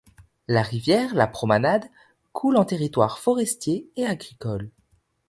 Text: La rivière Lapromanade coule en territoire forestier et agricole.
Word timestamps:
La 0.47 0.63
rivière 0.63 1.13
Lapromanade 1.13 1.85
coule 2.33 2.57
en 2.57 2.65
territoire 2.65 3.19
forestier 3.19 3.87
et 3.97 4.03
agricole. 4.07 4.71